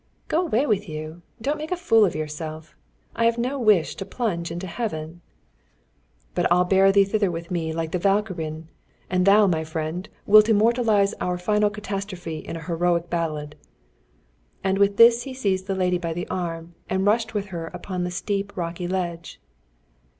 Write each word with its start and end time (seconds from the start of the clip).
"Go 0.29 0.41
away 0.41 0.65
with 0.65 0.89
you! 0.89 1.21
Don't 1.39 1.59
make 1.59 1.71
a 1.71 1.77
fool 1.77 2.05
of 2.05 2.15
yourself! 2.15 2.75
I 3.15 3.25
have 3.25 3.37
no 3.37 3.59
wish 3.59 3.93
to 3.97 4.03
plunge 4.03 4.49
into 4.49 4.65
Heaven!" 4.65 5.21
"But 6.33 6.51
I'll 6.51 6.65
bear 6.65 6.91
thee 6.91 7.03
thither 7.03 7.29
with 7.29 7.51
me 7.51 7.71
like 7.71 7.93
a 7.93 7.99
Valkyrian. 7.99 8.67
And 9.11 9.27
thou, 9.27 9.45
my 9.45 9.63
friend, 9.63 10.09
wilt 10.25 10.49
immortalize 10.49 11.13
our 11.21 11.37
final 11.37 11.69
catastrophe 11.69 12.39
in 12.39 12.55
a 12.55 12.63
heroic 12.63 13.11
ballad." 13.11 13.55
And 14.63 14.79
with 14.79 14.97
that 14.97 15.13
he 15.21 15.35
seized 15.35 15.67
the 15.67 15.75
lady 15.75 15.99
by 15.99 16.13
the 16.13 16.27
arm, 16.29 16.73
and 16.89 17.05
rushed 17.05 17.35
with 17.35 17.49
her 17.53 17.67
upon 17.67 18.03
the 18.03 18.09
steep 18.09 18.57
rocky 18.57 18.87
ledge. 18.87 19.39